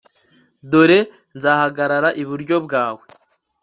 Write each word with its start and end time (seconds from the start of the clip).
Dore 0.71 0.99
nzahagarara 1.35 2.09
iburyo 2.21 2.55
bwawe 2.65 3.03